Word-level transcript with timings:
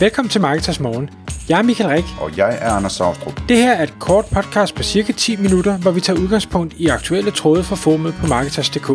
Velkommen 0.00 0.30
til 0.30 0.40
Marketers 0.40 0.80
Morgen. 0.80 1.10
Jeg 1.48 1.58
er 1.58 1.62
Michael 1.62 1.90
Rik. 1.90 2.04
Og 2.20 2.36
jeg 2.36 2.58
er 2.60 2.70
Anders 2.70 2.92
Saustrup. 2.92 3.40
Det 3.48 3.56
her 3.56 3.72
er 3.72 3.82
et 3.82 3.94
kort 4.00 4.24
podcast 4.34 4.74
på 4.74 4.82
cirka 4.82 5.12
10 5.12 5.36
minutter, 5.36 5.78
hvor 5.78 5.90
vi 5.90 6.00
tager 6.00 6.20
udgangspunkt 6.20 6.74
i 6.74 6.86
aktuelle 6.86 7.30
tråde 7.30 7.64
fra 7.64 7.76
formet 7.76 8.14
på 8.20 8.26
Marketers.dk. 8.26 8.86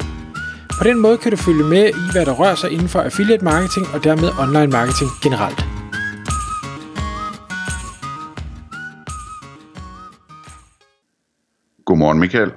På 0.79 0.83
den 0.83 0.99
måde 0.99 1.17
kan 1.17 1.31
du 1.31 1.37
følge 1.37 1.63
med 1.63 1.89
i, 1.89 2.11
hvad 2.11 2.25
der 2.25 2.33
rører 2.33 2.55
sig 2.55 2.71
inden 2.71 2.89
for 2.89 3.01
affiliate 3.01 3.43
marketing 3.43 3.85
og 3.93 4.03
dermed 4.03 4.29
online 4.39 4.71
marketing 4.71 5.09
generelt. 5.23 5.59
Godmorgen 11.85 12.19
Michael. 12.19 12.51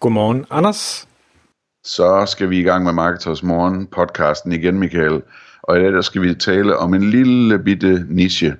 Godmorgen, 0.00 0.46
Anders. 0.50 1.08
Så 1.84 2.26
skal 2.26 2.50
vi 2.50 2.58
i 2.58 2.62
gang 2.62 2.84
med 2.84 2.92
Marketers 2.92 3.42
Morgen 3.42 3.86
podcasten 3.86 4.52
igen, 4.52 4.78
Michael. 4.78 5.22
Og 5.68 5.76
i 5.76 5.80
dag 5.80 5.92
der 5.92 6.00
skal 6.00 6.22
vi 6.22 6.34
tale 6.34 6.76
om 6.76 6.94
en 6.94 7.10
lille 7.10 7.58
bitte 7.58 8.04
niche, 8.08 8.56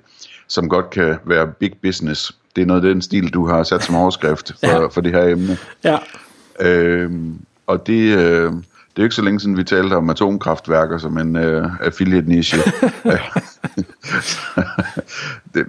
som 0.49 0.69
godt 0.69 0.91
kan 0.91 1.17
være 1.25 1.47
big 1.61 1.73
business. 1.83 2.37
Det 2.57 2.63
er 2.63 2.67
noget 2.67 2.85
af 2.85 2.89
den 2.89 3.03
stil, 3.03 3.31
du 3.31 3.47
har 3.47 3.63
sat 3.63 3.85
som 3.85 3.95
overskrift 3.95 4.53
for, 4.61 4.81
ja. 4.81 4.87
for 4.87 5.01
det 5.01 5.13
her 5.13 5.25
emne. 5.25 5.59
Ja. 5.85 5.99
Øhm, 6.61 7.39
og 7.67 7.87
det, 7.87 8.19
øh, 8.19 8.53
det 8.53 9.01
er 9.01 9.03
jo 9.03 9.03
ikke 9.03 9.15
så 9.15 9.23
længe 9.23 9.41
siden, 9.41 9.57
vi 9.57 9.65
talte 9.65 9.95
om 9.95 10.11
atomkraftværker 10.11 10.99
som 10.99 11.19
en 11.19 11.37
øh, 11.37 11.71
affiliate 11.81 12.29
niche. 12.29 12.59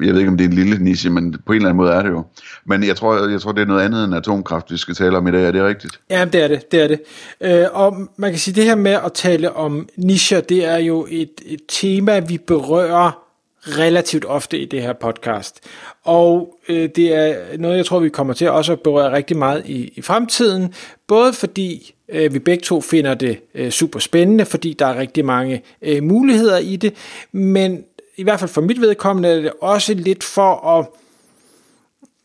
jeg 0.06 0.14
ved 0.14 0.20
ikke, 0.20 0.32
om 0.32 0.38
det 0.38 0.46
er 0.46 0.50
en 0.50 0.56
lille 0.56 0.84
niche, 0.84 1.10
men 1.10 1.36
på 1.46 1.52
en 1.52 1.56
eller 1.56 1.70
anden 1.70 1.78
måde 1.78 1.92
er 1.92 2.02
det 2.02 2.10
jo. 2.10 2.24
Men 2.66 2.84
jeg 2.84 2.96
tror, 2.96 3.30
jeg 3.30 3.42
tror 3.42 3.52
det 3.52 3.62
er 3.62 3.66
noget 3.66 3.86
andet 3.86 4.06
end 4.06 4.16
atomkraft, 4.16 4.72
vi 4.72 4.78
skal 4.78 4.96
tale 4.96 5.18
om 5.18 5.28
i 5.28 5.32
dag. 5.32 5.46
Er 5.46 5.52
det 5.52 5.64
rigtigt? 5.64 6.00
Ja, 6.10 6.26
det 6.26 6.44
er 6.44 6.48
det. 6.48 6.72
det, 6.72 6.82
er 6.82 6.88
det. 6.88 7.02
Øh, 7.42 7.66
og 7.72 7.98
man 8.18 8.32
kan 8.32 8.40
sige, 8.40 8.56
det 8.56 8.64
her 8.64 8.76
med 8.76 8.92
at 9.06 9.14
tale 9.14 9.54
om 9.54 9.90
nischer, 9.98 10.42
det 10.42 10.66
er 10.66 10.78
jo 10.78 11.08
et, 11.10 11.42
et 11.46 11.62
tema, 11.68 12.20
vi 12.20 12.38
berører 12.38 13.26
relativt 13.68 14.26
ofte 14.26 14.60
i 14.60 14.66
det 14.66 14.82
her 14.82 14.94
podcast. 14.94 15.60
Og 16.04 16.58
øh, 16.70 16.90
det 16.96 17.14
er 17.14 17.58
noget, 17.58 17.78
jeg 17.78 17.86
tror, 17.86 18.00
vi 18.00 18.10
kommer 18.10 18.34
til 18.34 18.50
også 18.50 18.72
at 18.72 18.80
berøre 18.80 19.12
rigtig 19.12 19.38
meget 19.38 19.64
i, 19.66 19.94
i 19.96 20.02
fremtiden. 20.02 20.74
Både 21.08 21.34
fordi 21.34 21.96
øh, 22.10 22.34
vi 22.34 22.40
begge 22.40 22.62
to 22.62 22.82
finder 22.82 23.14
det 23.14 23.40
øh, 23.56 23.70
super 23.70 24.00
spændende, 24.00 24.46
fordi 24.46 24.74
der 24.80 24.86
er 24.86 25.00
rigtig 25.00 25.26
mange 25.26 25.62
øh, 25.82 26.04
muligheder 26.04 26.58
i 26.58 26.76
det, 26.76 26.94
men 27.32 27.84
i 28.18 28.24
hvert 28.24 28.40
fald 28.40 28.50
for 28.50 28.62
mit 28.62 28.82
vedkommende 28.82 29.30
er 29.30 29.42
det 29.42 29.52
også 29.62 29.94
lidt 29.94 30.24
for 30.24 30.68
at, 30.68 30.88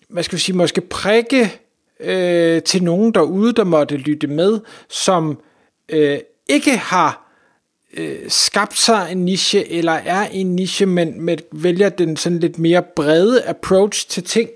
hvad 0.09 0.23
skal 0.23 0.37
vi 0.37 0.41
sige, 0.41 0.57
måske 0.57 0.81
prikke 0.81 1.61
øh, 2.01 2.63
til 2.63 2.83
nogen 2.83 3.15
derude, 3.15 3.53
der 3.53 3.65
måtte 3.65 3.97
lytte 3.97 4.27
med, 4.27 4.61
som 4.89 5.41
øh, 5.89 6.19
ikke 6.49 6.77
har 6.77 7.31
øh, 7.97 8.19
skabt 8.29 8.79
sig 8.79 9.09
en 9.13 9.25
niche, 9.25 9.73
eller 9.73 9.93
er 9.93 10.29
en 10.33 10.57
niche, 10.57 10.87
men, 10.87 11.23
men 11.23 11.39
vælger 11.53 11.89
den 11.89 12.17
sådan 12.17 12.39
lidt 12.39 12.59
mere 12.59 12.83
brede 12.97 13.45
approach 13.45 14.09
til 14.09 14.25
ting. 14.25 14.51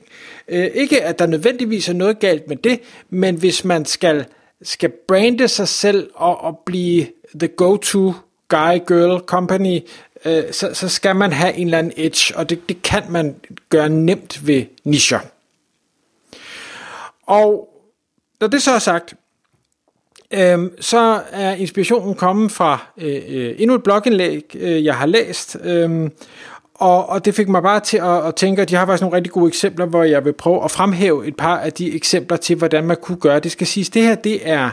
Øh, 0.49 0.71
ikke 0.75 1.03
at 1.03 1.19
der 1.19 1.27
nødvendigvis 1.27 1.89
er 1.89 1.93
noget 1.93 2.19
galt 2.19 2.49
med 2.49 2.57
det, 2.57 2.81
men 3.11 3.35
hvis 3.35 3.65
man 3.65 3.85
skal, 3.85 4.25
skal 4.62 4.93
brande 5.09 5.49
sig 5.49 5.69
selv 5.69 6.11
og, 6.15 6.41
og 6.41 6.61
blive 6.67 7.07
the 7.35 7.49
go-to 7.49 8.12
guy, 8.49 8.79
girl, 8.87 9.21
company, 9.27 9.81
øh, 10.25 10.53
så, 10.53 10.75
så 10.75 10.89
skal 10.89 11.17
man 11.17 11.33
have 11.33 11.55
en 11.55 11.67
eller 11.67 11.78
anden 11.78 11.92
edge, 11.97 12.36
og 12.36 12.50
det, 12.50 12.69
det 12.69 12.83
kan 12.83 13.03
man 13.08 13.36
gøre 13.69 13.89
nemt 13.89 14.47
ved 14.47 14.64
nischer. 14.84 15.20
Og 17.27 17.69
når 18.41 18.47
det 18.47 18.62
så 18.62 18.70
er 18.70 18.78
sagt, 18.78 19.14
øhm, 20.31 20.81
så 20.81 21.20
er 21.31 21.55
inspirationen 21.55 22.14
kommet 22.14 22.53
fra 22.53 22.86
øh, 22.98 23.22
øh, 23.28 23.55
endnu 23.58 23.75
et 23.75 23.83
blogindlæg, 23.83 24.44
øh, 24.55 24.84
jeg 24.84 24.97
har 24.97 25.06
læst, 25.06 25.56
øh, 25.64 26.11
og, 26.75 27.09
og 27.09 27.25
det 27.25 27.34
fik 27.34 27.48
mig 27.48 27.62
bare 27.62 27.81
til 27.81 27.97
at, 27.97 28.27
at 28.27 28.34
tænke, 28.34 28.62
at 28.62 28.70
de 28.70 28.75
har 28.75 28.86
faktisk 28.86 29.03
nogle 29.03 29.16
rigtig 29.16 29.33
gode 29.33 29.48
eksempler, 29.48 29.86
hvor 29.86 30.03
jeg 30.03 30.25
vil 30.25 30.33
prøve 30.33 30.64
at 30.64 30.70
fremhæve 30.70 31.27
et 31.27 31.36
par 31.36 31.59
af 31.59 31.72
de 31.72 31.94
eksempler 31.94 32.36
til, 32.36 32.56
hvordan 32.56 32.84
man 32.84 32.97
kunne 33.03 33.19
gøre 33.19 33.41
det. 33.41 33.53
skal 33.53 33.66
siges, 33.66 33.91
det 33.91 34.03
her 34.03 34.15
det 34.15 34.49
er 34.49 34.70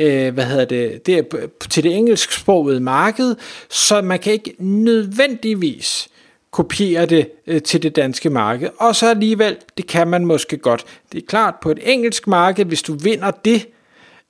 øh, 0.00 0.34
hvad 0.34 0.44
hedder 0.44 0.64
det, 0.64 1.06
det 1.06 1.18
er 1.18 1.22
til 1.70 1.82
det 1.82 1.96
engelsksprogede 1.96 2.80
marked, 2.80 3.36
så 3.68 4.02
man 4.02 4.18
kan 4.18 4.32
ikke 4.32 4.54
nødvendigvis 4.58 6.08
kopiere 6.50 7.06
det 7.06 7.30
øh, 7.46 7.62
til 7.62 7.82
det 7.82 7.96
danske 7.96 8.30
marked. 8.30 8.68
Og 8.78 8.96
så 8.96 9.10
alligevel, 9.10 9.56
det 9.76 9.86
kan 9.86 10.08
man 10.08 10.26
måske 10.26 10.56
godt. 10.56 10.84
Det 11.12 11.22
er 11.22 11.26
klart, 11.26 11.54
på 11.62 11.70
et 11.70 11.78
engelsk 11.82 12.26
marked, 12.26 12.64
hvis 12.64 12.82
du 12.82 12.94
vinder 12.94 13.30
det, 13.30 13.68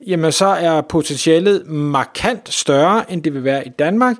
jamen 0.06 0.32
så 0.32 0.46
er 0.46 0.80
potentialet 0.80 1.66
markant 1.66 2.52
større, 2.52 3.12
end 3.12 3.22
det 3.22 3.34
vil 3.34 3.44
være 3.44 3.66
i 3.66 3.68
Danmark. 3.68 4.16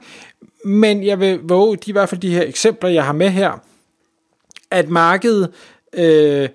Men 0.64 1.06
jeg 1.06 1.20
vil 1.20 1.40
våge, 1.42 1.76
de 1.76 1.90
i 1.90 1.92
hvert 1.92 2.08
fald 2.08 2.20
de 2.20 2.34
her 2.34 2.42
eksempler, 2.42 2.90
jeg 2.90 3.04
har 3.04 3.12
med 3.12 3.30
her, 3.30 3.62
at 4.70 4.88
markedet 4.88 5.52
øh, 5.92 6.48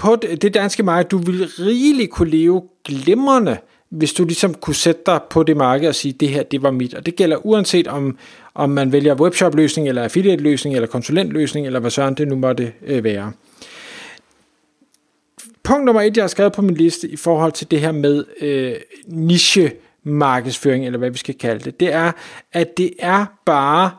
på 0.00 0.16
det 0.16 0.54
danske 0.54 0.82
marked, 0.82 1.08
du 1.08 1.18
vil 1.18 1.46
rigeligt 1.58 2.10
kunne 2.10 2.30
leve 2.30 2.62
glimrende, 2.84 3.56
hvis 3.88 4.12
du 4.12 4.24
ligesom 4.24 4.54
kunne 4.54 4.74
sætte 4.74 5.02
dig 5.06 5.20
på 5.30 5.42
det 5.42 5.56
marked 5.56 5.88
og 5.88 5.94
sige, 5.94 6.12
det 6.12 6.28
her, 6.28 6.42
det 6.42 6.62
var 6.62 6.70
mit. 6.70 6.94
Og 6.94 7.06
det 7.06 7.16
gælder 7.16 7.46
uanset 7.46 7.88
om, 7.88 8.18
om 8.54 8.70
man 8.70 8.92
vælger 8.92 9.14
webshop-løsning, 9.14 9.88
eller 9.88 10.02
affiliate-løsning, 10.02 10.74
eller 10.74 10.88
konsulentløsning, 10.88 11.66
eller 11.66 11.80
hvad 11.80 11.90
søren 11.90 12.14
det 12.14 12.28
nu 12.28 12.36
måtte 12.36 12.72
øh, 12.86 13.04
være 13.04 13.32
punkt 15.70 15.84
nummer 15.84 16.02
et, 16.02 16.16
jeg 16.16 16.22
har 16.22 16.28
skrevet 16.28 16.52
på 16.52 16.62
min 16.62 16.74
liste 16.74 17.08
i 17.08 17.16
forhold 17.16 17.52
til 17.52 17.70
det 17.70 17.80
her 17.80 17.92
med 17.92 18.24
øh, 18.40 18.74
niche 19.06 19.72
markedsføring, 20.02 20.86
eller 20.86 20.98
hvad 20.98 21.10
vi 21.10 21.18
skal 21.18 21.34
kalde 21.34 21.64
det, 21.64 21.80
det 21.80 21.92
er, 21.92 22.12
at 22.52 22.76
det 22.76 22.90
er 22.98 23.26
bare 23.44 23.90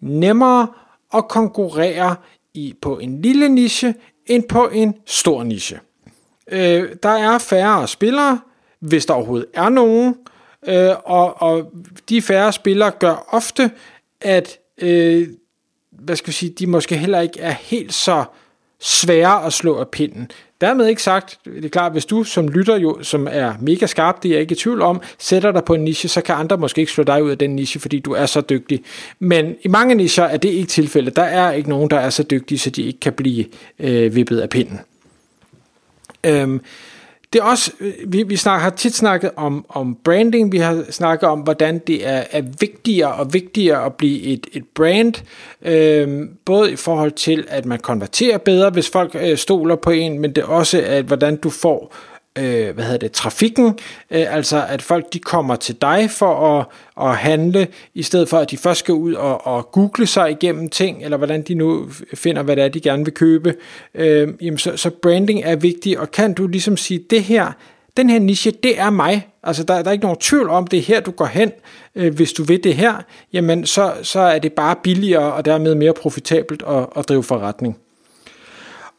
nemmere 0.00 0.68
at 1.14 1.28
konkurrere 1.28 2.16
i, 2.54 2.74
på 2.80 2.98
en 2.98 3.22
lille 3.22 3.48
niche, 3.48 3.94
end 4.26 4.44
på 4.48 4.68
en 4.68 4.94
stor 5.06 5.44
niche. 5.44 5.80
Øh, 6.50 6.88
der 7.02 7.08
er 7.08 7.38
færre 7.38 7.88
spillere, 7.88 8.40
hvis 8.80 9.06
der 9.06 9.14
overhovedet 9.14 9.46
er 9.54 9.68
nogen, 9.68 10.16
øh, 10.66 10.94
og, 11.04 11.42
og 11.42 11.72
de 12.08 12.22
færre 12.22 12.52
spillere 12.52 12.90
gør 12.90 13.26
ofte, 13.28 13.70
at 14.20 14.58
øh, 14.78 15.28
hvad 15.90 16.16
skal 16.16 16.26
vi 16.26 16.32
sige, 16.32 16.50
de 16.50 16.66
måske 16.66 16.96
heller 16.96 17.20
ikke 17.20 17.40
er 17.40 17.50
helt 17.50 17.94
så 17.94 18.24
svære 18.80 19.44
at 19.44 19.52
slå 19.52 19.78
af 19.78 19.88
pinden. 19.88 20.30
Dermed 20.62 20.86
ikke 20.86 21.02
sagt, 21.02 21.38
det 21.44 21.64
er 21.64 21.68
klart, 21.68 21.92
hvis 21.92 22.06
du 22.06 22.24
som 22.24 22.48
lytter 22.48 22.76
jo, 22.76 22.98
som 23.02 23.28
er 23.30 23.54
mega 23.60 23.86
skarp, 23.86 24.22
det 24.22 24.28
er 24.28 24.32
jeg 24.32 24.40
ikke 24.40 24.52
i 24.52 24.56
tvivl 24.56 24.82
om, 24.82 25.00
sætter 25.18 25.52
dig 25.52 25.64
på 25.64 25.74
en 25.74 25.84
niche, 25.84 26.08
så 26.08 26.20
kan 26.20 26.34
andre 26.34 26.56
måske 26.58 26.80
ikke 26.80 26.92
slå 26.92 27.04
dig 27.04 27.22
ud 27.24 27.30
af 27.30 27.38
den 27.38 27.56
niche, 27.56 27.80
fordi 27.80 27.98
du 27.98 28.12
er 28.12 28.26
så 28.26 28.40
dygtig. 28.40 28.82
Men 29.18 29.56
i 29.62 29.68
mange 29.68 29.94
nicher 29.94 30.24
er 30.24 30.36
det 30.36 30.48
ikke 30.48 30.68
tilfældet. 30.68 31.16
Der 31.16 31.22
er 31.22 31.52
ikke 31.52 31.68
nogen, 31.68 31.90
der 31.90 31.98
er 31.98 32.10
så 32.10 32.22
dygtige, 32.22 32.58
så 32.58 32.70
de 32.70 32.82
ikke 32.82 33.00
kan 33.00 33.12
blive 33.12 33.44
øh, 33.78 34.14
vippet 34.14 34.40
af 34.40 34.50
pinden. 34.50 34.80
Øhm, 36.24 36.60
det 37.32 37.38
er 37.38 37.42
også, 37.42 37.72
øh, 37.80 37.92
vi, 38.06 38.22
vi 38.22 38.36
snakker, 38.36 38.62
har 38.62 38.70
tit 38.70 38.94
snakket 38.94 39.30
om, 39.36 39.64
om 39.68 39.96
branding, 40.04 40.52
vi 40.52 40.58
har 40.58 40.84
snakket 40.90 41.28
om, 41.28 41.40
hvordan 41.40 41.78
det 41.78 42.08
er, 42.08 42.24
er 42.30 42.42
vigtigere 42.60 43.12
og 43.12 43.34
vigtigere 43.34 43.84
at 43.84 43.94
blive 43.94 44.22
et, 44.22 44.46
et 44.52 44.64
brand, 44.74 45.14
øh, 45.62 46.28
både 46.44 46.72
i 46.72 46.76
forhold 46.76 47.12
til, 47.12 47.44
at 47.48 47.66
man 47.66 47.78
konverterer 47.78 48.38
bedre, 48.38 48.70
hvis 48.70 48.90
folk 48.90 49.16
øh, 49.20 49.36
stoler 49.36 49.76
på 49.76 49.90
en, 49.90 50.18
men 50.18 50.32
det 50.32 50.42
er 50.42 50.48
også, 50.48 50.82
at 50.86 51.04
hvordan 51.04 51.36
du 51.36 51.50
får 51.50 51.94
øh, 51.94 52.11
øh, 52.38 52.74
hvad 52.74 52.84
hedder 52.84 52.98
det, 52.98 53.12
trafikken, 53.12 53.66
øh, 54.10 54.34
altså 54.34 54.66
at 54.68 54.82
folk 54.82 55.12
de 55.12 55.18
kommer 55.18 55.56
til 55.56 55.76
dig 55.82 56.10
for 56.10 56.58
at, 56.58 56.66
at 57.00 57.16
handle, 57.16 57.68
i 57.94 58.02
stedet 58.02 58.28
for 58.28 58.38
at 58.38 58.50
de 58.50 58.56
først 58.56 58.80
skal 58.80 58.94
ud 58.94 59.14
og, 59.14 59.46
og 59.46 59.72
google 59.72 60.06
sig 60.06 60.30
igennem 60.30 60.68
ting, 60.68 61.04
eller 61.04 61.16
hvordan 61.16 61.42
de 61.42 61.54
nu 61.54 61.88
finder, 62.14 62.42
hvad 62.42 62.56
det 62.56 62.64
er, 62.64 62.68
de 62.68 62.80
gerne 62.80 63.04
vil 63.04 63.14
købe. 63.14 63.54
Øh, 63.94 64.28
jamen 64.40 64.58
så, 64.58 64.76
så 64.76 64.90
branding 64.90 65.42
er 65.44 65.56
vigtigt, 65.56 65.98
og 65.98 66.10
kan 66.10 66.34
du 66.34 66.46
ligesom 66.46 66.76
sige, 66.76 67.04
det 67.10 67.22
her, 67.22 67.52
den 67.96 68.10
her 68.10 68.18
niche, 68.18 68.50
det 68.50 68.80
er 68.80 68.90
mig. 68.90 69.28
Altså 69.42 69.64
der, 69.64 69.82
der 69.82 69.88
er 69.88 69.92
ikke 69.92 70.04
nogen 70.04 70.20
tvivl 70.20 70.48
om, 70.48 70.66
det 70.66 70.78
er 70.78 70.82
her, 70.82 71.00
du 71.00 71.10
går 71.10 71.26
hen, 71.26 71.52
øh, 71.94 72.14
hvis 72.14 72.32
du 72.32 72.42
vil 72.42 72.64
det 72.64 72.74
her, 72.74 72.94
jamen 73.32 73.66
så, 73.66 73.92
så 74.02 74.20
er 74.20 74.38
det 74.38 74.52
bare 74.52 74.76
billigere 74.82 75.32
og 75.32 75.44
dermed 75.44 75.74
mere 75.74 75.94
profitabelt 75.94 76.62
at, 76.68 76.86
at 76.96 77.08
drive 77.08 77.22
forretning. 77.22 77.78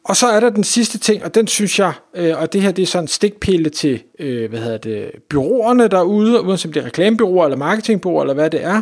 Og 0.05 0.15
så 0.15 0.27
er 0.27 0.39
der 0.39 0.49
den 0.49 0.63
sidste 0.63 0.97
ting, 0.97 1.23
og 1.23 1.35
den 1.35 1.47
synes 1.47 1.79
jeg, 1.79 1.93
øh, 2.15 2.33
og 2.37 2.53
det 2.53 2.61
her 2.61 2.71
det 2.71 2.81
er 2.81 2.85
sådan 2.85 3.03
en 3.03 3.07
stikpille 3.07 3.69
til, 3.69 4.03
øh, 4.19 4.49
hvad 4.49 4.59
hedder 4.59 4.77
det, 4.77 5.11
byråerne 5.29 5.87
derude, 5.87 6.41
uanset 6.41 6.69
om 6.69 6.73
det 6.73 6.81
er 6.81 6.85
reklamebyråer 6.85 7.45
eller 7.45 7.57
marketingbyråer 7.57 8.21
eller 8.21 8.33
hvad 8.33 8.49
det 8.49 8.63
er. 8.63 8.81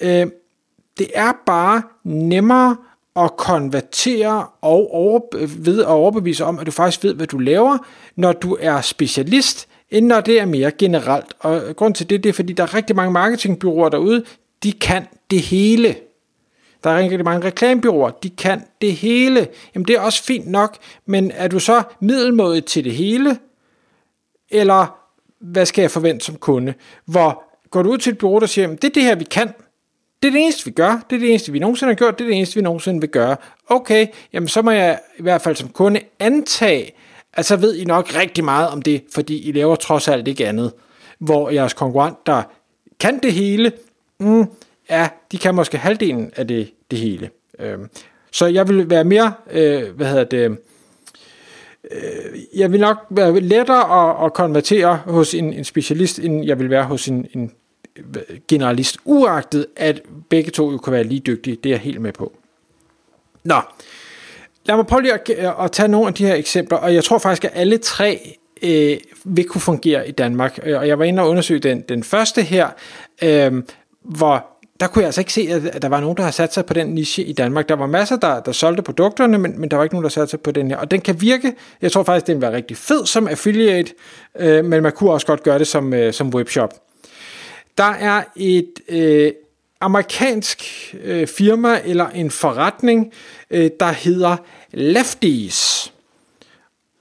Øh, 0.00 0.26
det 0.98 1.08
er 1.14 1.32
bare 1.46 1.82
nemmere 2.04 2.76
at 3.16 3.36
konvertere 3.36 4.46
og 4.60 4.94
over, 4.94 5.20
ved 5.58 5.80
at 5.80 5.86
overbevise 5.86 6.44
om, 6.44 6.58
at 6.58 6.66
du 6.66 6.70
faktisk 6.70 7.04
ved, 7.04 7.14
hvad 7.14 7.26
du 7.26 7.38
laver, 7.38 7.78
når 8.16 8.32
du 8.32 8.56
er 8.60 8.80
specialist, 8.80 9.68
end 9.90 10.06
når 10.06 10.20
det 10.20 10.40
er 10.40 10.44
mere 10.44 10.70
generelt. 10.70 11.34
Og 11.38 11.62
grund 11.76 11.94
til 11.94 12.10
det, 12.10 12.24
det 12.24 12.28
er, 12.28 12.32
fordi 12.32 12.52
der 12.52 12.62
er 12.62 12.74
rigtig 12.74 12.96
mange 12.96 13.12
marketingbyråer 13.12 13.88
derude, 13.88 14.24
de 14.62 14.72
kan 14.72 15.06
det 15.30 15.40
hele. 15.40 15.96
Der 16.84 16.90
er 16.90 16.98
rigtig 16.98 17.24
mange 17.24 17.46
reklamebyråer, 17.46 18.10
de 18.10 18.30
kan 18.30 18.62
det 18.80 18.92
hele. 18.92 19.48
Jamen 19.74 19.88
det 19.88 19.96
er 19.96 20.00
også 20.00 20.24
fint 20.24 20.46
nok, 20.46 20.76
men 21.06 21.30
er 21.30 21.48
du 21.48 21.58
så 21.58 21.82
middelmådet 22.00 22.64
til 22.64 22.84
det 22.84 22.92
hele? 22.92 23.38
Eller 24.50 25.00
hvad 25.40 25.66
skal 25.66 25.82
jeg 25.82 25.90
forvente 25.90 26.24
som 26.24 26.36
kunde? 26.36 26.74
Hvor 27.04 27.44
går 27.70 27.82
du 27.82 27.90
ud 27.90 27.98
til 27.98 28.12
et 28.12 28.18
bureau, 28.18 28.38
der 28.38 28.46
siger, 28.46 28.68
det 28.68 28.84
er 28.84 28.88
det 28.88 29.02
her, 29.02 29.14
vi 29.14 29.24
kan. 29.24 29.48
Det 30.22 30.28
er 30.28 30.32
det 30.32 30.40
eneste, 30.40 30.64
vi 30.64 30.70
gør. 30.70 31.04
Det 31.10 31.16
er 31.16 31.20
det 31.20 31.30
eneste, 31.30 31.52
vi 31.52 31.58
nogensinde 31.58 31.90
har 31.90 31.96
gjort. 31.96 32.18
Det 32.18 32.24
er 32.24 32.28
det 32.28 32.36
eneste, 32.36 32.54
vi 32.54 32.62
nogensinde 32.62 33.00
vil 33.00 33.10
gøre. 33.10 33.36
Okay, 33.68 34.06
jamen 34.32 34.48
så 34.48 34.62
må 34.62 34.70
jeg 34.70 35.00
i 35.18 35.22
hvert 35.22 35.42
fald 35.42 35.56
som 35.56 35.68
kunde 35.68 36.00
antage, 36.18 36.92
at 37.32 37.46
så 37.46 37.56
ved 37.56 37.76
I 37.76 37.84
nok 37.84 38.16
rigtig 38.16 38.44
meget 38.44 38.68
om 38.68 38.82
det, 38.82 39.04
fordi 39.14 39.48
I 39.48 39.52
laver 39.52 39.76
trods 39.76 40.08
alt 40.08 40.28
ikke 40.28 40.48
andet. 40.48 40.72
Hvor 41.18 41.50
jeres 41.50 41.74
konkurrent, 41.74 42.26
der 42.26 42.42
kan 43.00 43.18
det 43.18 43.32
hele, 43.32 43.72
mm, 44.20 44.46
ja, 44.90 45.08
de 45.32 45.38
kan 45.38 45.54
måske 45.54 45.78
halvdelen 45.78 46.32
af 46.36 46.48
det, 46.48 46.72
det 46.90 46.98
hele. 46.98 47.30
Øhm, 47.58 47.88
så 48.30 48.46
jeg 48.46 48.68
vil 48.68 48.90
være 48.90 49.04
mere, 49.04 49.32
øh, 49.50 49.96
hvad 49.96 50.06
hedder 50.06 50.24
det, 50.24 50.56
øh, 51.90 52.40
jeg 52.54 52.72
vil 52.72 52.80
nok 52.80 52.96
være 53.10 53.40
lettere 53.40 54.10
at, 54.10 54.26
at 54.26 54.32
konvertere 54.32 54.96
hos 54.96 55.34
en, 55.34 55.52
en 55.52 55.64
specialist, 55.64 56.18
end 56.18 56.44
jeg 56.44 56.58
vil 56.58 56.70
være 56.70 56.84
hos 56.84 57.08
en, 57.08 57.26
en 57.34 57.52
generalist, 58.48 58.98
uagtet 59.04 59.66
at 59.76 60.02
begge 60.30 60.50
to 60.50 60.70
jo 60.70 60.78
kan 60.78 60.92
være 60.92 61.04
lige 61.04 61.20
dygtige, 61.20 61.56
det 61.56 61.70
er 61.70 61.74
jeg 61.74 61.80
helt 61.80 62.00
med 62.00 62.12
på. 62.12 62.32
Nå, 63.44 63.60
lad 64.64 64.76
mig 64.76 64.86
prøve 64.86 65.02
lige 65.02 65.12
at, 65.12 65.54
at 65.64 65.72
tage 65.72 65.88
nogle 65.88 66.08
af 66.08 66.14
de 66.14 66.26
her 66.26 66.34
eksempler, 66.34 66.78
og 66.78 66.94
jeg 66.94 67.04
tror 67.04 67.18
faktisk, 67.18 67.44
at 67.44 67.50
alle 67.54 67.78
tre 67.78 68.38
øh, 68.62 68.98
vil 69.24 69.44
kunne 69.44 69.60
fungere 69.60 70.08
i 70.08 70.12
Danmark. 70.12 70.58
Og 70.62 70.88
jeg 70.88 70.98
var 70.98 71.04
inde 71.04 71.22
og 71.22 71.28
undersøge 71.28 71.60
den, 71.60 71.80
den 71.80 72.02
første 72.04 72.42
her, 72.42 72.68
øh, 73.22 73.62
hvor 74.02 74.46
der 74.80 74.86
kunne 74.86 75.02
jeg 75.02 75.06
altså 75.08 75.20
ikke 75.20 75.32
se, 75.32 75.70
at 75.72 75.82
der 75.82 75.88
var 75.88 76.00
nogen, 76.00 76.16
der 76.16 76.22
har 76.22 76.30
sat 76.30 76.54
sig 76.54 76.66
på 76.66 76.74
den 76.74 76.86
niche 76.86 77.24
i 77.24 77.32
Danmark. 77.32 77.68
Der 77.68 77.76
var 77.76 77.86
masser, 77.86 78.16
der, 78.16 78.40
der 78.40 78.52
solgte 78.52 78.82
produkterne, 78.82 79.38
men, 79.38 79.60
men 79.60 79.70
der 79.70 79.76
var 79.76 79.84
ikke 79.84 79.94
nogen, 79.94 80.02
der 80.02 80.10
satte 80.10 80.30
sig 80.30 80.40
på 80.40 80.50
den 80.50 80.70
her. 80.70 80.76
Og 80.76 80.90
den 80.90 81.00
kan 81.00 81.20
virke, 81.20 81.54
jeg 81.82 81.92
tror 81.92 82.02
faktisk, 82.02 82.26
den 82.26 82.40
var 82.40 82.50
rigtig 82.50 82.76
fed 82.76 83.06
som 83.06 83.28
affiliate, 83.28 83.94
øh, 84.38 84.64
men 84.64 84.82
man 84.82 84.92
kunne 84.92 85.10
også 85.10 85.26
godt 85.26 85.42
gøre 85.42 85.58
det 85.58 85.66
som, 85.66 85.94
øh, 85.94 86.12
som 86.12 86.34
webshop. 86.34 86.74
Der 87.78 87.92
er 87.92 88.22
et 88.36 88.72
øh, 88.88 89.32
amerikansk 89.80 90.64
øh, 91.02 91.26
firma 91.26 91.80
eller 91.84 92.08
en 92.08 92.30
forretning, 92.30 93.12
øh, 93.50 93.70
der 93.80 93.92
hedder 93.92 94.36
Lefties. 94.72 95.92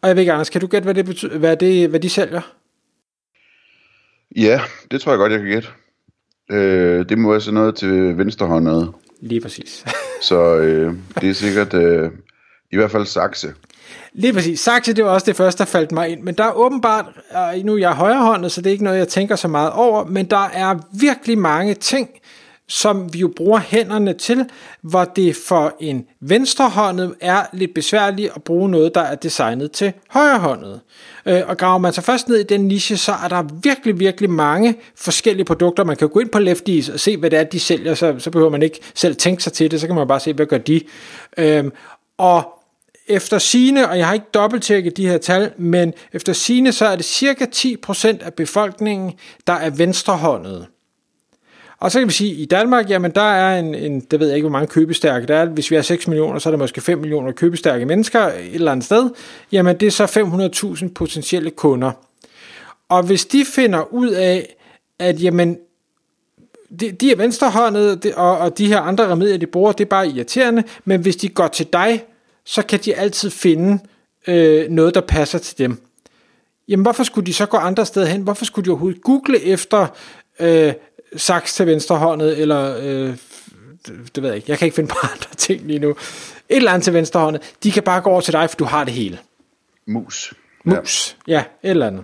Og 0.02 0.08
jeg 0.08 0.16
ved 0.16 0.22
ikke, 0.22 0.34
Anders, 0.34 0.50
kan 0.50 0.62
du 0.62 0.68
gætte, 0.68 0.84
hvad, 0.84 0.94
det 0.94 1.06
betyder, 1.06 1.38
hvad, 1.38 1.58
det, 1.58 1.90
hvad 1.90 2.00
de 2.00 2.10
sælger? 2.10 2.42
Ja, 4.36 4.62
det 4.92 5.02
tror 5.02 5.12
jeg 5.12 5.20
godt, 5.20 5.32
jeg 5.32 5.40
kan 5.40 5.50
gætte. 5.50 5.68
Øh, 6.52 7.10
det 7.10 7.18
må 7.18 7.32
være 7.32 7.42
sådan 7.42 7.54
noget 7.54 7.76
til 7.76 8.18
venstrehåndet. 8.18 8.92
Lige 9.22 9.42
præcis. 9.42 9.86
Så 10.30 10.56
øh, 10.56 10.94
det 11.22 11.30
er 11.30 11.34
sikkert 11.34 11.74
øh, 11.74 12.12
i 12.72 12.76
hvert 12.76 12.92
fald 12.92 13.06
sakse. 13.06 13.54
Lige 14.14 14.34
præcis. 14.34 14.60
Saxe, 14.60 14.94
det 14.94 15.04
var 15.04 15.10
også 15.10 15.26
det 15.26 15.36
første, 15.36 15.60
der 15.60 15.66
faldt 15.66 15.92
mig 15.92 16.10
ind. 16.10 16.22
Men 16.22 16.36
der 16.36 16.44
er 16.44 16.52
åbenbart, 16.52 17.06
nu 17.64 17.74
er 17.74 17.78
jeg 17.78 17.94
højrehåndet, 17.94 18.52
så 18.52 18.62
det 18.62 18.68
er 18.68 18.72
ikke 18.72 18.84
noget, 18.84 18.98
jeg 18.98 19.08
tænker 19.08 19.36
så 19.36 19.48
meget 19.48 19.72
over, 19.72 20.06
men 20.06 20.26
der 20.26 20.50
er 20.54 20.76
virkelig 21.00 21.38
mange 21.38 21.74
ting, 21.74 22.10
som 22.70 23.14
vi 23.14 23.20
jo 23.20 23.32
bruger 23.36 23.60
hænderne 23.60 24.14
til, 24.14 24.46
hvor 24.82 25.04
det 25.04 25.36
for 25.36 25.76
en 25.80 26.06
venstrehåndet 26.20 27.16
er 27.22 27.44
lidt 27.54 27.74
besværligt 27.74 28.32
at 28.36 28.44
bruge 28.44 28.70
noget, 28.70 28.96
der 28.96 29.02
er 29.02 29.16
designet 29.16 29.72
til 29.72 29.94
højrehåndet. 30.10 30.80
Øh, 31.26 31.42
og 31.48 31.58
graver 31.58 31.78
man 31.78 31.94
sig 31.94 32.04
først 32.04 32.30
ned 32.30 32.38
i 32.38 32.44
den 32.44 32.62
niche, 32.62 32.98
så 32.98 33.12
er 33.24 33.28
der 33.28 33.44
virkelig, 33.64 34.00
virkelig 34.00 34.30
mange 34.30 34.76
forskellige 34.96 35.46
produkter. 35.46 35.84
Man 35.84 35.96
kan 35.96 36.10
gå 36.10 36.20
ind 36.20 36.30
på 36.30 36.40
Lefties 36.40 36.90
og 36.90 37.00
se, 37.00 37.18
hvad 37.18 37.30
det 37.30 37.40
er, 37.40 37.44
de 37.44 37.60
sælger, 37.60 37.94
så, 37.94 38.16
så 38.20 38.32
behøver 38.32 38.52
man 38.52 38.62
ikke 38.62 38.80
selv 38.96 39.16
tænke 39.16 39.44
sig 39.44 39.54
til 39.54 39.72
det, 39.72 39.82
så 39.82 39.88
kan 39.88 39.96
man 39.96 40.08
bare 40.08 40.20
se, 40.20 40.34
hvad 40.34 40.46
gør 40.46 40.58
de. 40.58 40.82
Øhm, 41.38 41.72
og 42.18 42.44
efter 43.08 43.38
sine, 43.38 43.90
og 43.90 43.98
jeg 43.98 44.08
har 44.08 44.14
ikke 44.14 44.26
dobbelttjekket 44.34 44.98
de 44.98 45.08
her 45.08 45.18
tal, 45.18 45.52
men 45.58 45.94
efter 46.14 46.34
sine, 46.34 46.72
så 46.72 46.86
er 46.86 46.96
det 46.96 47.06
cirka 47.06 47.46
10% 47.56 48.26
af 48.26 48.34
befolkningen, 48.34 49.14
der 49.48 49.54
er 49.54 49.70
venstrehåndet. 49.70 50.68
Og 51.80 51.92
så 51.92 52.00
kan 52.00 52.08
vi 52.08 52.14
sige, 52.14 52.32
at 52.32 52.38
i 52.38 52.46
Danmark, 52.46 52.90
jamen 52.90 53.12
der 53.12 53.22
er 53.22 53.60
en, 53.60 53.76
en, 53.76 54.00
det 54.00 54.20
ved 54.20 54.28
jeg 54.28 54.36
ikke, 54.36 54.48
hvor 54.48 54.58
mange 54.58 54.68
købestærke 54.68 55.28
der 55.28 55.36
er. 55.36 55.46
Hvis 55.46 55.72
vi 55.72 55.76
har 55.76 55.82
6 55.82 56.08
millioner, 56.08 56.40
så 56.40 56.50
er 56.50 56.52
der 56.52 56.58
måske 56.58 56.82
5 56.82 56.98
millioner 57.00 57.32
købestærke 57.32 57.86
mennesker 57.86 58.20
et 58.20 58.54
eller 58.54 58.72
andet 58.72 58.86
sted. 58.86 59.10
Jamen 59.52 59.78
det 59.78 59.88
er 59.88 59.92
så 59.92 60.06
500.000 60.86 60.94
potentielle 60.94 61.52
kunder. 61.52 61.92
Og 62.90 63.04
hvis 63.04 63.26
de 63.26 63.46
finder 63.46 63.94
ud 63.94 64.10
af, 64.10 64.56
at 65.00 65.24
jamen, 65.24 65.58
de, 66.80 66.92
de 66.92 67.12
er 67.12 67.16
venstrehåndet, 67.16 68.14
og, 68.16 68.38
og 68.38 68.58
de 68.58 68.68
her 68.68 68.80
andre 68.80 69.12
remedier, 69.12 69.38
de 69.38 69.48
bruger, 69.48 69.72
det 69.72 69.86
er 69.86 69.90
bare 69.90 70.08
irriterende, 70.08 70.64
men 70.86 71.02
hvis 71.02 71.16
de 71.16 71.30
går 71.30 71.48
til 71.48 71.68
dig, 71.74 72.04
så 72.46 72.62
kan 72.62 72.80
de 72.86 72.96
altid 72.96 73.30
finde 73.30 73.80
øh, 74.28 74.70
noget, 74.70 74.96
der 74.96 75.02
passer 75.02 75.40
til 75.40 75.58
dem. 75.58 75.78
Jamen 76.68 76.84
hvorfor 76.84 77.04
skulle 77.04 77.26
de 77.26 77.34
så 77.34 77.46
gå 77.46 77.58
andre 77.58 77.86
steder 77.86 78.06
hen? 78.06 78.22
Hvorfor 78.22 78.46
skulle 78.46 78.66
de 78.66 78.70
overhovedet 78.70 79.02
google 79.02 79.42
efter 79.44 79.88
øh, 80.40 80.74
saks 81.16 81.56
til 81.56 81.68
venstrehåndet, 81.68 82.40
eller 82.40 82.78
øh, 82.78 83.18
det, 83.88 84.16
det 84.16 84.24
ved 84.24 84.30
jeg 84.30 84.36
ikke, 84.36 84.52
jeg 84.52 84.58
kan 84.58 84.66
ikke 84.66 84.76
finde 84.76 84.90
på 84.90 84.98
andre 85.14 85.36
ting 85.38 85.68
lige 85.68 85.80
nu. 85.80 85.90
Et 85.90 85.98
eller 86.50 86.72
andet 86.72 86.84
til 86.84 86.94
venstrehåndet. 86.94 87.56
De 87.64 87.72
kan 87.72 87.84
bare 87.84 88.02
gå 88.02 88.10
over 88.10 88.22
til 88.22 88.34
dig, 88.34 88.50
for 88.50 88.58
du 88.58 88.66
har 88.66 88.84
det 88.84 88.94
hele. 88.94 89.20
Mus. 89.88 90.34
Mus, 90.64 91.18
ja, 91.28 91.34
ja 91.34 91.40
et 91.40 91.70
eller 91.70 91.88
andet. 91.88 92.04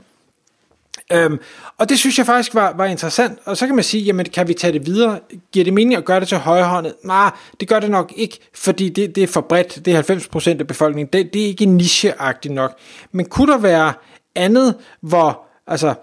Øhm, 1.12 1.40
og 1.78 1.90
det 1.90 2.00
synes 2.00 2.18
jeg 2.18 2.26
faktisk 2.26 2.56
var, 2.56 2.74
var 2.74 2.86
interessant. 2.86 3.40
Og 3.46 3.58
så 3.58 3.66
kan 3.66 3.76
man 3.76 3.84
sige, 3.84 4.04
jamen 4.04 4.26
kan 4.26 4.48
vi 4.48 4.54
tage 4.54 4.74
det 4.74 4.86
videre? 4.86 5.20
Giver 5.52 5.64
det 5.64 5.74
mening 5.74 5.96
at 5.96 6.06
gøre 6.06 6.20
det 6.20 6.28
til 6.28 6.38
højrehåndet? 6.38 6.94
Nej, 7.04 7.32
det 7.60 7.68
gør 7.68 7.80
det 7.80 7.92
nok 7.92 8.14
ikke, 8.16 8.40
fordi 8.54 8.90
det, 8.90 9.16
det 9.16 9.24
er 9.24 9.28
for 9.28 9.42
bredt. 9.42 9.86
Det 9.86 9.96
er 9.96 10.02
90% 10.56 10.60
af 10.60 10.68
befolkningen. 10.68 11.14
Det, 11.14 11.34
det 11.34 11.42
er 11.42 11.48
ikke 11.48 11.66
nicheagtigt 11.66 12.54
nok. 12.54 12.78
Men 13.12 13.26
kunne 13.26 13.52
der 13.52 13.58
være 13.58 13.94
andet, 14.36 14.76
hvor, 15.02 15.42
altså, 15.68 15.94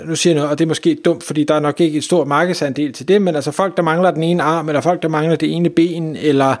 Øh, 0.00 0.08
nu 0.08 0.16
siger 0.16 0.34
jeg 0.34 0.36
noget, 0.36 0.50
og 0.50 0.58
det 0.58 0.64
er 0.64 0.68
måske 0.68 0.98
dumt, 1.04 1.22
fordi 1.22 1.44
der 1.44 1.54
er 1.54 1.60
nok 1.60 1.80
ikke 1.80 1.98
et 1.98 2.04
stort 2.04 2.26
markedsandel 2.26 2.92
til 2.92 3.08
det, 3.08 3.22
men 3.22 3.34
altså 3.34 3.50
folk, 3.50 3.76
der 3.76 3.82
mangler 3.82 4.10
den 4.10 4.22
ene 4.22 4.42
arm, 4.42 4.68
eller 4.68 4.80
folk, 4.80 5.02
der 5.02 5.08
mangler 5.08 5.36
det 5.36 5.56
ene 5.56 5.70
ben, 5.70 6.16
eller 6.16 6.56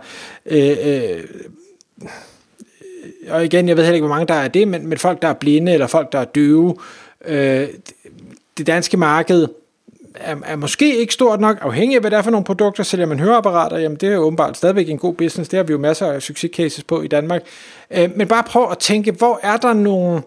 øh, 0.46 0.76
øh, 0.84 1.02
øh, 1.02 1.24
og 3.28 3.44
igen, 3.44 3.68
jeg 3.68 3.76
ved 3.76 3.84
heller 3.84 3.94
ikke, 3.94 4.06
hvor 4.06 4.14
mange 4.14 4.26
der 4.26 4.34
er 4.34 4.48
det, 4.48 4.68
men, 4.68 4.86
men 4.86 4.98
folk, 4.98 5.22
der 5.22 5.28
er 5.28 5.32
blinde, 5.32 5.72
eller 5.72 5.86
folk, 5.86 6.12
der 6.12 6.18
er 6.18 6.24
døve, 6.24 6.76
Øh, 7.24 7.68
det 8.58 8.66
danske 8.66 8.96
marked 8.96 9.48
er, 10.14 10.36
er 10.44 10.56
måske 10.56 10.98
ikke 10.98 11.12
stort 11.12 11.40
nok, 11.40 11.58
afhængig 11.60 11.94
af 11.94 12.00
hvad 12.00 12.10
det 12.10 12.16
er 12.16 12.22
for 12.22 12.30
nogle 12.30 12.44
produkter. 12.44 12.82
Sælger 12.82 13.06
man 13.06 13.20
høreapparater, 13.20 13.78
jamen 13.78 13.98
det 13.98 14.08
er 14.08 14.12
jo 14.12 14.20
åbenbart 14.20 14.56
stadigvæk 14.56 14.88
en 14.88 14.98
god 14.98 15.14
business. 15.14 15.50
Det 15.50 15.56
har 15.56 15.64
vi 15.64 15.72
jo 15.72 15.78
masser 15.78 16.12
af 16.12 16.22
succescases 16.22 16.84
på 16.84 17.02
i 17.02 17.08
Danmark. 17.08 17.42
Øh, 17.90 18.10
men 18.16 18.28
bare 18.28 18.42
prøv 18.42 18.70
at 18.70 18.78
tænke, 18.78 19.12
hvor 19.12 19.40
er 19.42 19.56
der 19.56 19.72
nogle 19.72 20.22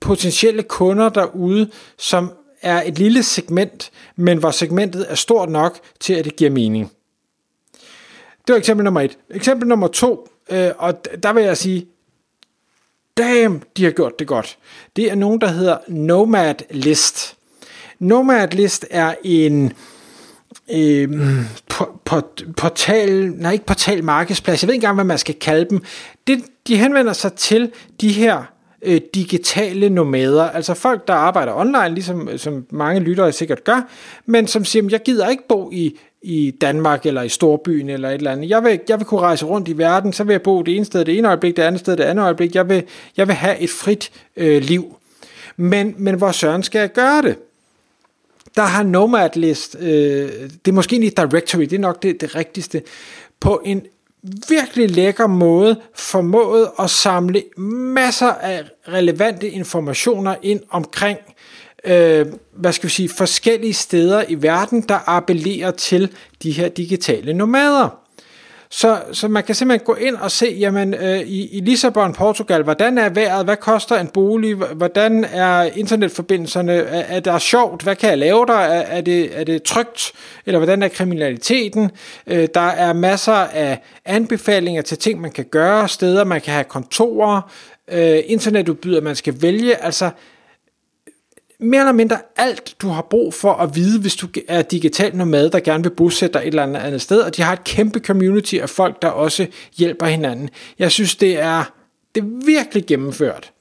potentielle 0.00 0.62
kunder 0.62 1.08
derude, 1.08 1.70
som 1.98 2.32
er 2.62 2.82
et 2.82 2.98
lille 2.98 3.22
segment, 3.22 3.90
men 4.16 4.38
hvor 4.38 4.50
segmentet 4.50 5.06
er 5.08 5.14
stort 5.14 5.48
nok 5.48 5.78
til, 6.00 6.12
at 6.12 6.24
det 6.24 6.36
giver 6.36 6.50
mening. 6.50 6.92
Det 8.46 8.52
var 8.52 8.56
eksempel 8.56 8.84
nummer 8.84 9.00
et. 9.00 9.18
Eksempel 9.30 9.68
nummer 9.68 9.88
to, 9.88 10.28
øh, 10.50 10.70
og 10.78 10.94
der 11.22 11.32
vil 11.32 11.44
jeg 11.44 11.56
sige, 11.56 11.86
damn, 13.18 13.62
de 13.76 13.84
har 13.84 13.90
gjort 13.90 14.18
det 14.18 14.26
godt. 14.26 14.58
Det 14.96 15.10
er 15.10 15.14
nogen, 15.14 15.40
der 15.40 15.48
hedder 15.48 15.78
Nomad 15.88 16.54
List. 16.70 17.36
Nomad 17.98 18.48
List 18.48 18.86
er 18.90 19.14
en 19.24 19.72
øh, 20.72 21.08
portal, 22.56 23.32
nej 23.32 23.52
ikke 23.52 23.66
portal 23.66 24.04
markedsplads, 24.04 24.62
jeg 24.62 24.68
ved 24.68 24.74
ikke 24.74 24.84
engang, 24.84 24.94
hvad 24.94 25.04
man 25.04 25.18
skal 25.18 25.34
kalde 25.34 25.70
dem. 25.70 25.82
Det, 26.26 26.44
de 26.66 26.76
henvender 26.76 27.12
sig 27.12 27.32
til 27.32 27.72
de 28.00 28.12
her 28.12 28.44
øh, 28.82 29.00
digitale 29.14 29.90
nomader, 29.90 30.50
altså 30.50 30.74
folk, 30.74 31.08
der 31.08 31.14
arbejder 31.14 31.54
online, 31.54 31.94
ligesom 31.94 32.28
øh, 32.28 32.38
som 32.38 32.66
mange 32.70 33.00
lyttere 33.00 33.32
sikkert 33.32 33.64
gør, 33.64 33.88
men 34.26 34.46
som 34.46 34.64
siger, 34.64 34.88
jeg 34.90 35.02
gider 35.02 35.28
ikke 35.28 35.48
bo 35.48 35.70
i 35.72 35.98
i 36.22 36.50
Danmark 36.60 37.06
eller 37.06 37.22
i 37.22 37.28
storbyen 37.28 37.88
eller 37.88 38.08
et 38.08 38.14
eller 38.14 38.32
andet. 38.32 38.50
Jeg 38.50 38.64
vil, 38.64 38.80
jeg 38.88 38.98
vil 38.98 39.06
kunne 39.06 39.20
rejse 39.20 39.46
rundt 39.46 39.68
i 39.68 39.78
verden, 39.78 40.12
så 40.12 40.24
vil 40.24 40.32
jeg 40.32 40.42
bo 40.42 40.62
det 40.62 40.76
ene 40.76 40.84
sted 40.84 41.04
det 41.04 41.18
ene 41.18 41.28
øjeblik, 41.28 41.56
det 41.56 41.62
andet 41.62 41.80
sted 41.80 41.96
det 41.96 42.04
andet 42.04 42.22
øjeblik. 42.22 42.54
Jeg 42.54 42.68
vil, 42.68 42.82
jeg 43.16 43.26
vil 43.26 43.34
have 43.34 43.58
et 43.58 43.70
frit 43.70 44.10
øh, 44.36 44.62
liv. 44.62 44.96
Men, 45.56 45.94
men 45.98 46.14
hvor 46.14 46.32
søren 46.32 46.62
skal 46.62 46.78
jeg 46.78 46.92
gøre 46.92 47.22
det? 47.22 47.36
Der 48.56 48.62
har 48.62 48.82
Nomadlist, 48.82 49.76
øh, 49.80 49.88
det 50.64 50.68
er 50.68 50.72
måske 50.72 50.96
ikke 50.96 51.10
directory, 51.16 51.62
det 51.62 51.72
er 51.72 51.78
nok 51.78 52.02
det, 52.02 52.20
det 52.20 52.36
rigtigste, 52.36 52.82
på 53.40 53.62
en 53.64 53.82
virkelig 54.48 54.90
lækker 54.90 55.26
måde 55.26 55.80
formået 55.94 56.70
at 56.78 56.90
samle 56.90 57.42
masser 57.56 58.32
af 58.32 58.64
relevante 58.88 59.48
informationer 59.48 60.34
ind 60.42 60.60
omkring 60.70 61.18
øh, 61.84 62.26
hvad 62.52 62.72
skal 62.72 62.86
vi 62.86 62.92
sige, 62.92 63.08
forskellige 63.08 63.74
steder 63.74 64.24
i 64.28 64.42
verden, 64.42 64.82
der 64.82 64.98
appellerer 65.06 65.70
til 65.70 66.12
de 66.42 66.50
her 66.52 66.68
digitale 66.68 67.32
nomader. 67.34 67.88
Så, 68.72 69.02
så 69.12 69.28
man 69.28 69.44
kan 69.44 69.54
simpelthen 69.54 69.86
gå 69.86 69.94
ind 69.94 70.16
og 70.16 70.30
se, 70.30 70.56
jamen 70.58 70.94
øh, 70.94 71.20
i, 71.20 71.56
i 71.56 71.60
Lissabon, 71.60 72.12
Portugal, 72.12 72.62
hvordan 72.62 72.98
er 72.98 73.08
vejret, 73.08 73.44
hvad 73.44 73.56
koster 73.56 73.96
en 73.96 74.08
bolig, 74.08 74.54
hvordan 74.54 75.24
er 75.24 75.62
internetforbindelserne, 75.62 76.72
er, 76.72 77.16
er 77.16 77.20
der 77.20 77.38
sjovt, 77.38 77.82
hvad 77.82 77.96
kan 77.96 78.10
jeg 78.10 78.18
lave 78.18 78.46
der, 78.46 78.54
er, 78.54 78.80
er, 78.80 79.00
det, 79.00 79.40
er 79.40 79.44
det 79.44 79.62
trygt, 79.62 80.12
eller 80.46 80.58
hvordan 80.58 80.82
er 80.82 80.88
kriminaliteten. 80.88 81.90
Øh, 82.26 82.48
der 82.54 82.60
er 82.60 82.92
masser 82.92 83.32
af 83.32 83.80
anbefalinger 84.04 84.82
til 84.82 84.98
ting, 84.98 85.20
man 85.20 85.30
kan 85.30 85.44
gøre, 85.44 85.88
steder 85.88 86.24
man 86.24 86.40
kan 86.40 86.52
have 86.52 86.64
kontorer, 86.64 87.50
øh, 87.92 88.18
internetudbyder, 88.26 89.00
man 89.00 89.16
skal 89.16 89.42
vælge, 89.42 89.84
altså 89.84 90.10
mere 91.60 91.80
eller 91.80 91.92
mindre 91.92 92.18
alt, 92.36 92.74
du 92.82 92.88
har 92.88 93.02
brug 93.02 93.34
for 93.34 93.52
at 93.52 93.76
vide, 93.76 94.00
hvis 94.00 94.16
du 94.16 94.28
er 94.48 94.62
digital 94.62 95.16
nomad, 95.16 95.50
der 95.50 95.60
gerne 95.60 95.82
vil 95.82 95.90
bosætte 95.90 96.32
dig 96.32 96.40
et 96.40 96.46
eller 96.46 96.62
andet 96.62 96.80
andet 96.80 97.02
sted, 97.02 97.20
og 97.20 97.36
de 97.36 97.42
har 97.42 97.52
et 97.52 97.64
kæmpe 97.64 97.98
community 97.98 98.54
af 98.54 98.70
folk, 98.70 99.02
der 99.02 99.08
også 99.08 99.46
hjælper 99.76 100.06
hinanden. 100.06 100.50
Jeg 100.78 100.90
synes, 100.92 101.16
det 101.16 101.38
er, 101.38 101.72
det 102.14 102.20
er 102.20 102.46
virkelig 102.46 102.86
gennemført. 102.86 103.52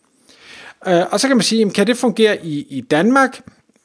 Øh, 0.88 1.02
og 1.12 1.20
så 1.20 1.28
kan 1.28 1.38
man 1.38 1.44
sige, 1.44 1.70
kan 1.70 1.88
det 1.88 1.98
fungere 1.98 2.46
i, 2.46 2.68
i 2.70 2.82
Danmark? 2.82 3.42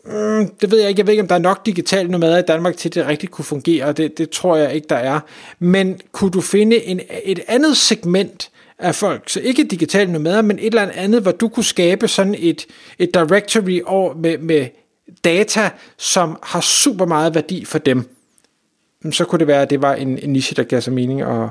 Mm, 0.07 0.49
det 0.61 0.71
ved 0.71 0.81
jeg 0.81 0.89
ikke. 0.89 1.01
Jeg 1.01 1.07
ved 1.07 1.13
ikke, 1.13 1.23
om 1.23 1.29
der 1.29 1.35
er 1.35 1.39
nok 1.39 1.67
digitale 1.67 2.11
nomader 2.11 2.39
i 2.39 2.43
Danmark 2.43 2.77
til, 2.77 2.89
at 2.89 2.95
det 2.95 3.07
rigtigt 3.07 3.33
kunne 3.33 3.45
fungere. 3.45 3.93
Det, 3.93 4.19
det 4.19 4.31
tror 4.31 4.57
jeg 4.57 4.75
ikke, 4.75 4.87
der 4.91 4.97
er. 4.97 5.21
Men 5.59 6.01
kunne 6.13 6.31
du 6.31 6.41
finde 6.41 6.85
en, 6.85 7.01
et 7.25 7.41
andet 7.49 7.77
segment 7.77 8.51
af 8.85 8.95
folk, 8.95 9.29
så 9.29 9.41
ikke 9.41 9.65
digitale 9.65 10.13
nomader, 10.13 10.43
men 10.43 10.59
et 10.59 10.67
eller 10.67 10.89
andet, 10.95 11.23
hvor 11.23 11.33
du 11.33 11.49
kunne 11.49 11.65
skabe 11.65 12.09
sådan 12.09 12.35
et, 12.39 12.67
et 12.99 13.15
directory 13.15 13.81
over 13.87 14.15
med, 14.15 14.39
med 14.39 14.67
data, 15.25 15.71
som 15.97 16.39
har 16.43 16.61
super 16.61 17.07
meget 17.07 17.35
værdi 17.35 17.65
for 17.65 17.79
dem, 17.79 18.17
så 19.11 19.25
kunne 19.25 19.39
det 19.39 19.47
være, 19.47 19.63
at 19.63 19.71
det 19.71 19.83
var 19.83 19.95
en, 19.95 20.19
en 20.19 20.33
niche, 20.33 20.55
der 20.55 20.63
gav 20.63 20.81
sig 20.81 20.93
mening 20.93 21.25
og 21.25 21.51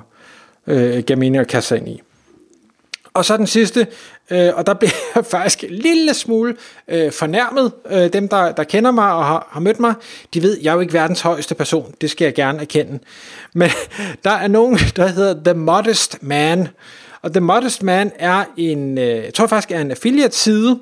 øh, 0.68 1.04
gav 1.04 1.18
mening 1.18 1.38
at 1.38 1.48
kaste 1.48 1.68
sig 1.68 1.78
ind 1.78 1.90
i. 1.90 2.02
Og 3.14 3.26
så 3.26 3.38
den 3.38 3.48
sidste, 3.48 3.88
øh, 4.30 4.52
og 4.56 4.66
der 4.68 4.74
bliver 4.74 4.92
jeg 5.16 5.26
faktisk 5.26 5.64
en 5.64 5.70
lille 5.70 6.14
smule 6.14 6.56
øh, 6.88 7.12
fornærmet. 7.12 7.72
Øh, 7.90 8.14
dem, 8.14 8.28
der, 8.28 8.52
der 8.52 8.64
kender 8.64 8.92
mig 8.92 9.14
og 9.14 9.26
har, 9.26 9.48
har 9.52 9.60
mødt 9.60 9.80
mig, 9.80 9.94
de 10.34 10.42
ved, 10.42 10.60
jeg 10.62 10.70
er 10.70 10.74
jo 10.74 10.80
ikke 10.80 10.94
verdens 10.94 11.22
højeste 11.22 11.56
person. 11.56 11.94
Det 12.02 12.12
skal 12.12 12.26
jeg 12.26 12.34
gerne 12.34 12.62
erkende. 12.62 13.00
Men 13.54 13.70
der 14.24 14.32
er 14.32 14.48
nogen, 14.48 14.78
der 14.96 15.08
hedder 15.08 15.44
The 15.44 15.54
Modest 15.54 16.24
Man. 16.24 16.68
Og 17.24 17.34
The 17.34 17.40
Modest 17.40 17.84
Man 17.84 18.12
er 18.20 18.44
en, 18.58 18.98
øh, 18.98 19.06
jeg 19.06 19.34
tror 19.34 19.48
faktisk 19.48 19.72
er 19.72 19.82
en 19.82 19.92
affiliate-side 19.92 20.80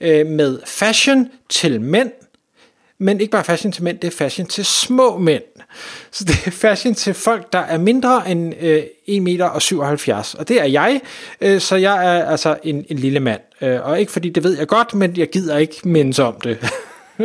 øh, 0.00 0.26
med 0.26 0.58
fashion 0.66 1.28
til 1.48 1.80
mænd, 1.80 2.10
men 2.98 3.20
ikke 3.20 3.30
bare 3.30 3.44
fashion 3.44 3.72
til 3.72 3.84
mænd, 3.84 3.98
det 3.98 4.08
er 4.08 4.16
fashion 4.16 4.46
til 4.46 4.64
små 4.64 5.18
mænd. 5.18 5.42
Så 6.10 6.24
det 6.24 6.46
er 6.46 6.50
fashion 6.50 6.94
til 6.94 7.14
folk, 7.14 7.52
der 7.52 7.58
er 7.58 7.78
mindre 7.78 8.30
end 8.30 8.54
øh, 8.60 8.82
1,77 9.08 9.20
meter 9.20 9.44
og 9.44 9.62
77. 9.62 10.34
Og 10.34 10.48
det 10.48 10.60
er 10.60 10.64
jeg, 10.64 11.00
øh, 11.40 11.60
så 11.60 11.76
jeg 11.76 12.16
er 12.16 12.24
altså 12.24 12.56
en, 12.62 12.84
en 12.88 12.98
lille 12.98 13.20
mand. 13.20 13.40
Øh, 13.60 13.86
og 13.86 14.00
ikke 14.00 14.12
fordi 14.12 14.28
det 14.28 14.44
ved 14.44 14.58
jeg 14.58 14.66
godt, 14.66 14.94
men 14.94 15.16
jeg 15.16 15.30
gider 15.30 15.58
ikke 15.58 15.80
mindes 15.84 16.18
om 16.18 16.34
det. 16.40 16.58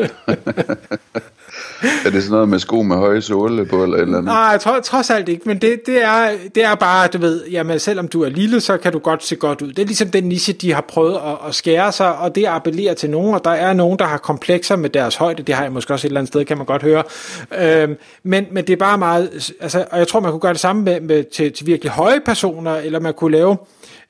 er 2.06 2.10
det 2.10 2.24
sådan 2.24 2.32
noget 2.32 2.50
med 2.50 2.60
sko 2.60 2.82
med 2.82 2.96
høje 2.96 3.22
såle 3.22 3.66
på, 3.66 3.84
eller 3.84 3.98
eller 3.98 4.18
andet? 4.18 4.24
Nej, 4.24 4.36
jeg 4.36 4.62
tror, 4.62 4.80
trods 4.80 5.10
alt 5.10 5.30
ikke, 5.30 5.44
men 5.46 5.58
det, 5.58 5.82
det, 5.86 6.04
er, 6.04 6.32
det 6.56 6.64
er 6.64 6.76
bare, 6.76 7.08
du 7.08 7.18
ved, 7.18 7.48
jamen 7.48 7.80
selvom 7.80 8.08
du 8.08 8.24
er 8.24 8.30
lille, 8.30 8.62
så 8.62 8.78
kan 8.78 8.92
du 8.92 9.00
godt 9.00 9.24
se 9.24 9.36
godt 9.36 9.62
ud. 9.62 9.68
Det 9.68 9.80
er 9.80 9.86
ligesom 9.86 10.10
den 10.10 10.24
niche, 10.24 10.54
de 10.54 10.74
har 10.74 10.82
prøvet 10.82 11.16
at, 11.16 11.48
at 11.48 11.56
skære 11.56 11.92
sig, 11.92 12.18
og 12.18 12.36
det 12.36 12.46
appellerer 12.46 12.94
til 12.94 13.10
nogen, 13.10 13.34
og 13.34 13.44
der 13.44 13.52
er 13.52 13.74
nogen, 13.74 14.00
der 14.00 14.06
har 14.06 14.18
komplekser 14.18 14.76
med 14.76 14.90
deres 14.90 15.16
højde, 15.16 15.44
det 15.44 15.56
har 15.56 15.64
jeg 15.64 15.72
måske 15.72 15.94
også 15.94 16.08
et 16.08 16.10
eller 16.10 16.20
andet 16.20 16.34
sted, 16.34 16.46
kan 16.46 16.58
man 16.58 16.66
godt 16.66 16.82
høre. 16.82 17.04
Øhm, 17.60 17.96
men, 18.24 18.46
men 18.52 18.68
det 18.68 18.74
er 18.74 18.78
bare 18.78 18.98
meget, 18.98 19.52
altså, 19.60 19.86
og 19.92 20.00
jeg 20.00 20.08
tror, 20.08 20.20
man 20.20 20.32
kunne 20.32 20.40
gøre 20.40 20.54
det 20.54 20.62
samme 20.62 20.82
med, 20.82 21.02
med 21.02 21.24
til, 21.24 21.52
til 21.54 21.66
virkelig 21.68 21.92
høje 21.92 22.20
personer, 22.26 22.76
eller 22.76 23.00
man 23.00 23.14
kunne 23.14 23.32
lave 23.32 23.58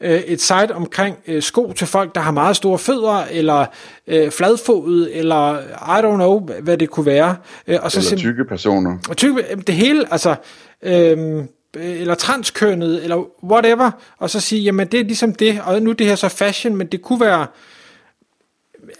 øh, 0.01 0.19
et 0.19 0.41
site 0.41 0.75
omkring 0.75 1.17
øh, 1.27 1.41
sko 1.41 1.73
til 1.73 1.87
folk, 1.87 2.15
der 2.15 2.21
har 2.21 2.31
meget 2.31 2.55
store 2.55 2.79
fødder, 2.79 3.25
eller 3.31 3.65
øh, 4.07 4.31
fladfodet, 4.31 5.17
eller 5.17 5.59
I 5.59 6.01
don't 6.05 6.15
know, 6.15 6.47
hvad 6.61 6.77
det 6.77 6.89
kunne 6.89 7.05
være. 7.05 7.35
Øh, 7.67 7.77
og 7.81 7.91
så 7.91 7.99
eller 7.99 8.17
tykke 8.17 8.45
personer. 8.45 8.97
Og 9.09 9.17
tykke, 9.17 9.43
det 9.67 9.75
hele, 9.75 10.11
altså... 10.11 10.35
Øh, 10.83 11.43
eller 11.75 12.15
transkønnet, 12.15 13.03
eller 13.03 13.43
whatever, 13.43 13.91
og 14.17 14.29
så 14.29 14.39
sige, 14.39 14.61
jamen 14.61 14.87
det 14.87 14.99
er 14.99 15.03
ligesom 15.03 15.33
det, 15.33 15.61
og 15.65 15.81
nu 15.81 15.89
er 15.89 15.93
det 15.93 16.07
her 16.07 16.15
så 16.15 16.29
fashion, 16.29 16.75
men 16.75 16.87
det 16.87 17.01
kunne 17.01 17.19
være 17.19 17.47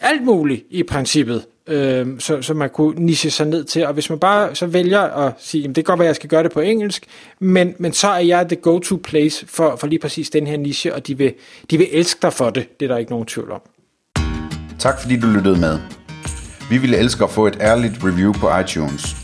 alt 0.01 0.24
muligt 0.24 0.63
i 0.69 0.84
princippet 0.84 1.46
øh, 1.69 2.08
så, 2.19 2.41
så 2.41 2.53
man 2.53 2.69
kunne 2.69 3.05
niche 3.05 3.29
sig 3.29 3.48
ned 3.48 3.63
til. 3.63 3.86
Og 3.86 3.93
hvis 3.93 4.10
man 4.10 4.19
bare 4.19 4.55
så 4.55 4.65
vælger 4.65 5.01
at 5.01 5.34
sige, 5.39 5.62
jamen 5.62 5.75
det 5.75 5.86
kan 5.86 5.91
godt 5.91 6.00
være, 6.00 6.05
at 6.05 6.10
jeg 6.10 6.15
skal 6.15 6.29
gøre 6.29 6.43
det 6.43 6.51
på 6.51 6.60
engelsk, 6.60 7.05
men, 7.39 7.75
men 7.77 7.93
så 7.93 8.08
er 8.08 8.19
jeg 8.19 8.48
the 8.48 8.55
go-to 8.55 9.00
place 9.03 9.46
for, 9.48 9.75
for 9.75 9.88
lige 9.88 10.00
præcis 10.00 10.29
den 10.29 10.48
her 10.48 10.58
niche, 10.58 10.96
og 10.96 11.08
de 11.08 11.17
vil, 11.17 11.34
de 11.72 11.77
vil 11.77 11.88
elske 11.91 12.19
dig 12.22 12.34
for 12.34 12.50
det. 12.50 12.79
Det 12.79 12.86
er 12.86 12.89
der 12.89 12.98
ikke 12.98 13.12
nogen 13.12 13.25
tvivl 13.25 13.51
om. 13.51 13.62
Tak 14.79 15.01
fordi 15.01 15.19
du 15.19 15.27
lyttede 15.27 15.60
med. 15.60 15.79
Vi 16.69 16.77
ville 16.77 16.98
elske 16.98 17.24
at 17.24 17.29
få 17.29 17.48
et 17.48 17.58
ærligt 17.62 17.93
review 18.03 18.34
på 18.34 18.60
iTunes. 18.60 19.15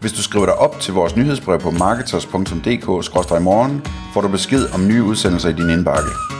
Hvis 0.00 0.12
du 0.12 0.22
skriver 0.22 0.46
dig 0.46 0.54
op 0.54 0.80
til 0.80 0.94
vores 0.94 1.16
nyhedsbrev 1.16 1.60
på 1.60 1.70
marketers.dk-morgen, 1.70 3.82
får 4.14 4.20
du 4.20 4.28
besked 4.28 4.74
om 4.74 4.88
nye 4.88 5.02
udsendelser 5.02 5.48
i 5.48 5.52
din 5.52 5.70
indbakke. 5.70 6.31